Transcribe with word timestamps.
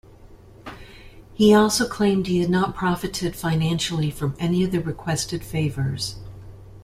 He 1.35 1.53
also 1.53 1.87
claimed 1.87 2.25
he 2.25 2.39
had 2.39 2.49
not 2.49 2.73
profited 2.73 3.35
financially 3.35 4.09
from 4.09 4.35
any 4.39 4.63
of 4.63 4.71
the 4.71 4.79
requested 4.81 5.43
favors. 5.43 6.15